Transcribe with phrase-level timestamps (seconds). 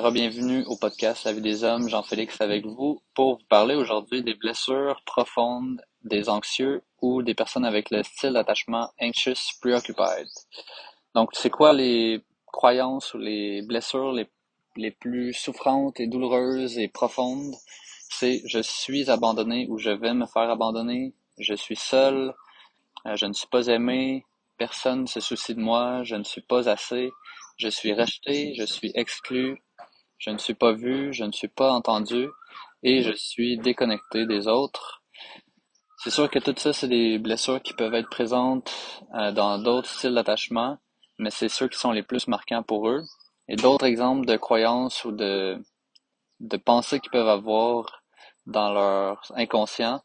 [0.00, 4.34] Bienvenue au podcast La vie des hommes, Jean-Félix avec vous pour vous parler aujourd'hui des
[4.34, 10.26] blessures profondes des anxieux ou des personnes avec le style d'attachement anxious preoccupied.
[11.14, 14.28] Donc, c'est quoi les croyances ou les blessures les,
[14.76, 17.54] les plus souffrantes et douloureuses et profondes?
[18.08, 22.34] C'est je suis abandonné ou je vais me faire abandonner, je suis seul,
[23.06, 24.24] euh, je ne suis pas aimé,
[24.58, 27.10] personne ne se soucie de moi, je ne suis pas assez,
[27.56, 29.62] je suis rejeté, je suis exclu,
[30.22, 32.28] je ne suis pas vu, je ne suis pas entendu
[32.84, 35.02] et je suis déconnecté des autres.
[35.98, 38.72] C'est sûr que tout ça, c'est des blessures qui peuvent être présentes
[39.14, 40.78] euh, dans d'autres styles d'attachement,
[41.18, 43.02] mais c'est ceux qui sont les plus marquants pour eux.
[43.48, 45.60] Et d'autres exemples de croyances ou de,
[46.38, 48.04] de pensées qu'ils peuvent avoir
[48.46, 50.02] dans leur inconscient,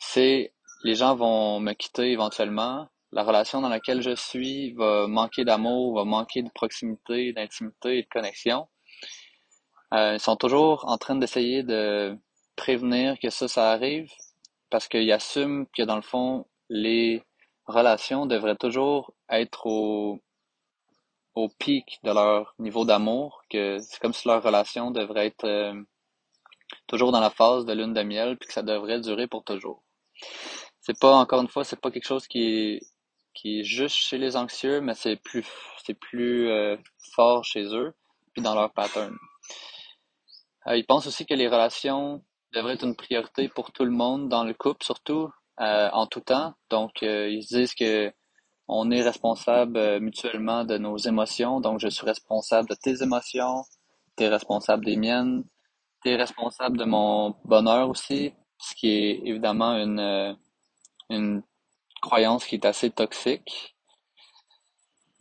[0.00, 0.52] c'est
[0.82, 5.94] les gens vont me quitter éventuellement, la relation dans laquelle je suis va manquer d'amour,
[5.94, 8.66] va manquer de proximité, d'intimité et de connexion.
[9.94, 12.16] Euh, ils sont toujours en train d'essayer de
[12.56, 14.10] prévenir que ça, ça arrive
[14.70, 17.22] parce qu'ils assument que dans le fond, les
[17.66, 20.20] relations devraient toujours être au,
[21.34, 25.74] au pic de leur niveau d'amour, que c'est comme si leur relation devrait être euh,
[26.86, 29.82] toujours dans la phase de lune de miel, puis que ça devrait durer pour toujours.
[30.80, 32.80] C'est pas, encore une fois, c'est pas quelque chose qui est,
[33.34, 35.46] qui est juste chez les anxieux, mais c'est plus,
[35.84, 36.76] c'est plus euh,
[37.14, 37.94] fort chez eux,
[38.32, 39.16] puis dans leur pattern.
[40.68, 44.28] Euh, ils pensent aussi que les relations devraient être une priorité pour tout le monde
[44.28, 46.54] dans le couple, surtout euh, en tout temps.
[46.70, 48.12] Donc, euh, ils disent que
[48.68, 51.60] on est responsable mutuellement de nos émotions.
[51.60, 53.64] Donc, je suis responsable de tes émotions,
[54.16, 55.44] tu es responsable des miennes,
[56.04, 60.36] tu es responsable de mon bonheur aussi, ce qui est évidemment une,
[61.08, 61.42] une
[62.02, 63.77] croyance qui est assez toxique.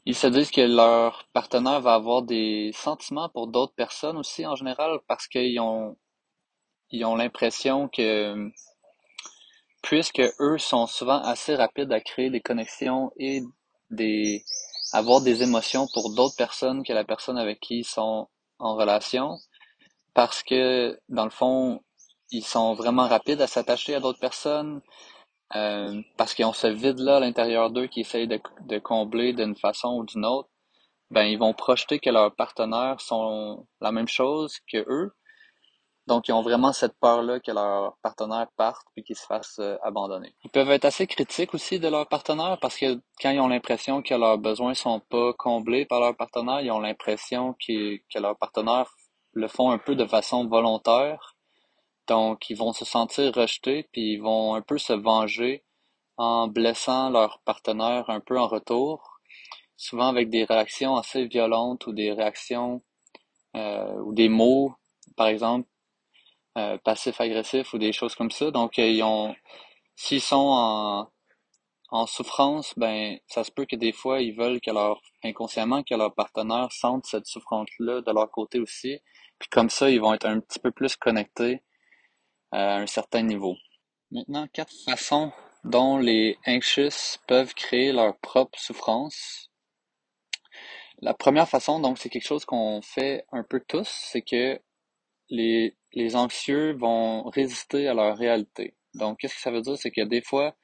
[0.09, 4.55] Ils se disent que leur partenaire va avoir des sentiments pour d'autres personnes aussi en
[4.55, 5.97] général parce qu'ils ont
[6.91, 8.49] ils ont l'impression que
[9.81, 13.41] puisque eux sont souvent assez rapides à créer des connexions et
[13.89, 14.45] des
[14.93, 18.29] avoir des émotions pour d'autres personnes que la personne avec qui ils sont
[18.59, 19.37] en relation
[20.13, 21.81] parce que dans le fond
[22.31, 24.81] ils sont vraiment rapides à s'attacher à d'autres personnes
[25.55, 29.55] euh, parce qu'ils ont ce vide-là à l'intérieur d'eux qui essayent de, de combler d'une
[29.55, 30.49] façon ou d'une autre,
[31.09, 35.13] ben ils vont projeter que leurs partenaires sont la même chose que eux.
[36.05, 39.77] Donc, ils ont vraiment cette peur-là que leurs partenaires partent puis qu'ils se fassent euh,
[39.83, 40.33] abandonner.
[40.45, 44.01] Ils peuvent être assez critiques aussi de leurs partenaires parce que quand ils ont l'impression
[44.01, 48.37] que leurs besoins sont pas comblés par leurs partenaires, ils ont l'impression que, que leurs
[48.37, 48.89] partenaires
[49.33, 51.36] le font un peu de façon volontaire
[52.07, 55.63] donc, ils vont se sentir rejetés, puis ils vont un peu se venger
[56.17, 59.19] en blessant leur partenaire un peu en retour,
[59.77, 62.81] souvent avec des réactions assez violentes ou des réactions
[63.55, 64.73] euh, ou des mots,
[65.15, 65.67] par exemple,
[66.57, 68.51] euh, passifs-agressifs ou des choses comme ça.
[68.51, 69.35] Donc, ils ont,
[69.95, 71.09] s'ils sont en,
[71.89, 75.95] en souffrance, ben, ça se peut que des fois, ils veulent que leur, inconsciemment, que
[75.95, 78.99] leur partenaire sente cette souffrance-là de leur côté aussi.
[79.39, 81.61] Puis comme ça, ils vont être un petit peu plus connectés
[82.51, 83.55] un certain niveau.
[84.11, 85.31] Maintenant, quatre façons
[85.63, 89.49] dont les anxious peuvent créer leur propre souffrance.
[91.01, 94.59] La première façon, donc, c'est quelque chose qu'on fait un peu tous, c'est que
[95.29, 98.75] les, les anxieux vont résister à leur réalité.
[98.95, 99.77] Donc, qu'est-ce que ça veut dire?
[99.77, 100.55] C'est que des fois,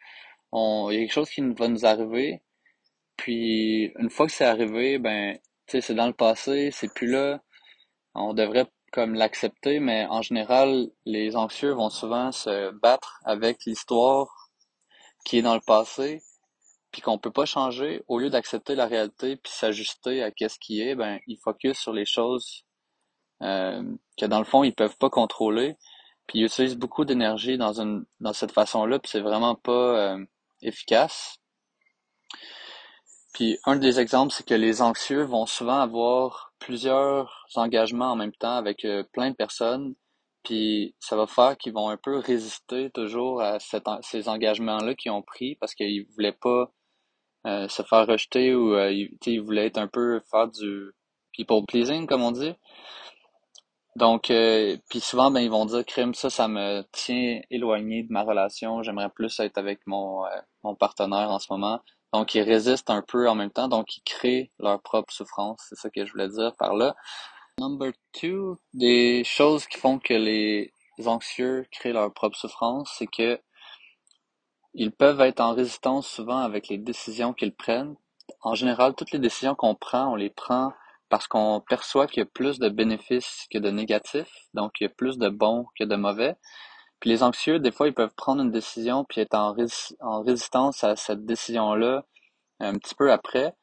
[0.52, 2.42] on, il y a quelque chose qui va nous arriver,
[3.18, 7.08] puis une fois que c'est arrivé, ben, tu sais, c'est dans le passé, c'est plus
[7.12, 7.42] là.
[8.16, 14.52] On devrait comme l'accepter, mais en général, les anxieux vont souvent se battre avec l'histoire
[15.26, 16.22] qui est dans le passé,
[16.92, 18.04] puis qu'on peut pas changer.
[18.08, 21.92] Au lieu d'accepter la réalité puis s'ajuster à qu'est-ce qui est, ben ils focus sur
[21.92, 22.66] les choses
[23.42, 23.84] euh,
[24.18, 25.76] que dans le fond ils peuvent pas contrôler.
[26.28, 30.26] Puis ils utilisent beaucoup d'énergie dans une dans cette façon-là, puis c'est vraiment pas euh,
[30.62, 31.40] efficace.
[33.34, 38.34] Puis un des exemples, c'est que les anxieux vont souvent avoir plusieurs engagements en même
[38.34, 39.96] temps avec euh, plein de personnes.
[40.44, 43.58] Puis ça va faire qu'ils vont un peu résister toujours à
[44.02, 46.72] ces engagements-là qu'ils ont pris parce qu'ils voulaient pas
[47.48, 50.92] euh, se faire rejeter ou euh, ils, voulaient être un peu faire du
[51.34, 52.54] people pleasing comme on dit.
[53.96, 54.24] Donc
[54.90, 58.82] puis souvent ben ils vont dire crime ça ça me tient éloigné de ma relation,
[58.82, 60.24] j'aimerais plus être avec mon
[60.64, 61.80] mon partenaire en ce moment.
[62.14, 65.60] Donc, ils résistent un peu en même temps, donc ils créent leur propre souffrance.
[65.68, 66.96] C'est ça que je voulais dire par là.
[67.60, 70.74] Number two, des choses qui font que les
[71.06, 73.40] anxieux créent leur propre souffrance, c'est que
[74.74, 77.96] ils peuvent être en résistance souvent avec les décisions qu'ils prennent.
[78.42, 80.74] En général, toutes les décisions qu'on prend, on les prend
[81.10, 84.88] parce qu'on perçoit qu'il y a plus de bénéfices que de négatifs, donc il y
[84.88, 86.36] a plus de bons que de mauvais.
[87.04, 89.54] Puis les anxieux, des fois, ils peuvent prendre une décision puis être en,
[90.24, 92.06] résistance à cette décision-là
[92.62, 93.54] un petit peu après.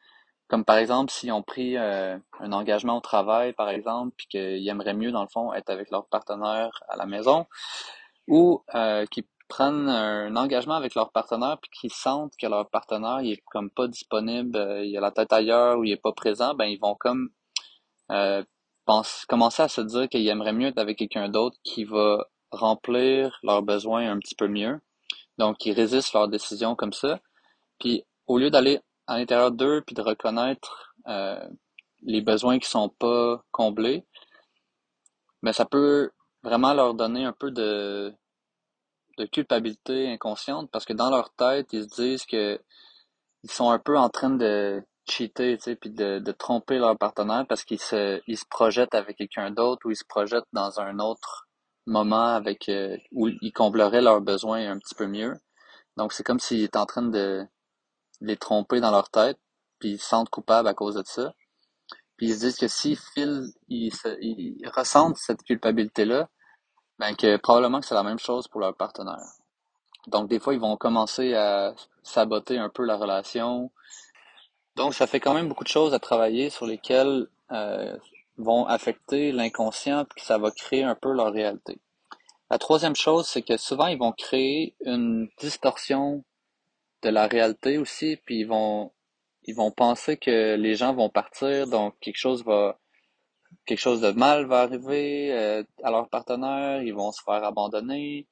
[0.49, 4.69] Comme par exemple, s'ils ont pris euh, un engagement au travail, par exemple, puis qu'ils
[4.69, 7.47] aimeraient mieux, dans le fond, être avec leur partenaire à la maison,
[8.29, 13.23] ou euh, qu'ils prennent un engagement avec leur partenaire, puis qu'ils sentent que leur partenaire
[13.23, 16.13] il est comme pas disponible, euh, il a la tête ailleurs ou il est pas
[16.13, 17.31] présent, ben ils vont comme
[18.85, 23.39] pense, commencer à se dire qu'ils aimeraient mieux être avec quelqu'un d'autre qui va remplir
[23.43, 24.81] leurs besoins un petit peu mieux.
[25.39, 27.21] Donc, ils résistent leurs décisions comme ça.
[27.79, 31.49] Puis, au lieu d'aller à l'intérieur d'eux puis de reconnaître euh,
[32.03, 34.05] les besoins qui sont pas comblés,
[35.43, 36.11] mais ça peut
[36.43, 38.15] vraiment leur donner un peu de,
[39.19, 42.61] de culpabilité inconsciente parce que dans leur tête, ils se disent que
[43.43, 46.97] ils sont un peu en train de cheater, tu sais, puis de, de tromper leur
[46.97, 50.79] partenaire parce qu'ils se, ils se projettent avec quelqu'un d'autre ou ils se projettent dans
[50.81, 51.49] un autre
[51.87, 55.35] moment avec euh, où ils combleraient leurs besoins un petit peu mieux.
[55.97, 57.45] Donc c'est comme s'ils étaient en train de
[58.21, 59.39] les tromper dans leur tête,
[59.79, 61.33] puis ils se sentent coupables à cause de ça.
[62.17, 66.29] Puis ils se disent que s'ils filent, ils ressentent cette culpabilité-là,
[66.99, 69.25] ben que probablement que c'est la même chose pour leur partenaire.
[70.07, 73.71] Donc des fois, ils vont commencer à saboter un peu la relation.
[74.77, 77.97] Donc ça fait quand même beaucoup de choses à travailler sur lesquelles euh,
[78.43, 81.81] vont affecter l'inconscient, puis ça va créer un peu leur réalité.
[82.51, 86.25] La troisième chose, c'est que souvent, ils vont créer une distorsion
[87.03, 88.93] de la réalité aussi, puis ils vont
[89.45, 92.79] ils vont penser que les gens vont partir, donc quelque chose va
[93.67, 98.27] quelque chose de mal va arriver euh, à leur partenaire, ils vont se faire abandonner.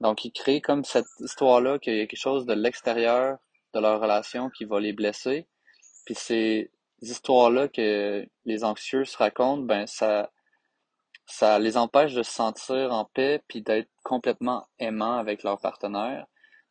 [0.00, 3.38] Donc ils créent comme cette histoire-là qu'il y a quelque chose de l'extérieur
[3.74, 5.46] de leur relation qui va les blesser.
[6.04, 6.70] Puis ces
[7.10, 10.30] histoires-là que les anxieux se racontent, ben ça
[11.26, 16.26] ça les empêche de se sentir en paix puis d'être complètement aimant avec leur partenaire.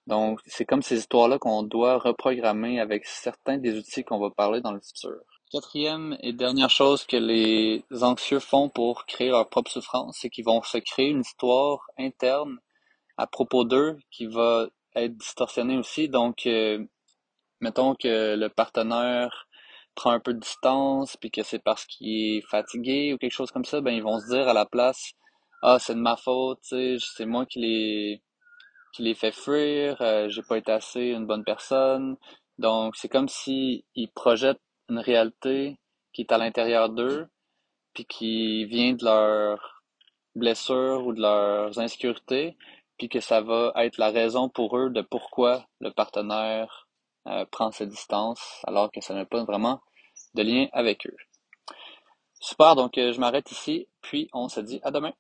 [0.06, 4.62] Donc, c'est comme ces histoires-là qu'on doit reprogrammer avec certains des outils qu'on va parler
[4.62, 5.22] dans le futur.
[5.52, 10.46] Quatrième et dernière chose que les anxieux font pour créer leur propre souffrance, c'est qu'ils
[10.46, 12.58] vont se créer une histoire interne
[13.18, 16.10] à propos d'eux qui va être distorsionnée aussi.
[16.10, 16.84] Donc, euh,
[17.62, 19.48] mettons que le partenaire
[19.96, 23.52] prend un peu de distance, puis que c'est parce qu'il est fatigué ou quelque chose
[23.52, 25.14] comme ça, ben ils vont se dire à la place,
[25.62, 28.24] ah c'est de ma faute, c'est moi qui l'ai
[28.94, 32.16] qui les fait fuir, euh, j'ai pas été assez une bonne personne.
[32.60, 35.80] Donc, c'est comme si ils projettent une réalité
[36.14, 37.28] qui est à l'intérieur d'eux,
[37.94, 39.84] puis qui vient de leurs
[40.36, 42.56] blessures ou de leurs insécurités,
[42.98, 46.83] puis que ça va être la raison pour eux de pourquoi le partenaire
[47.52, 49.82] prend ses distances, alors que ça n'a pas vraiment
[50.34, 51.16] de lien avec eux.
[52.40, 55.14] Super, donc euh, je m'arrête ici, puis on se dit à demain.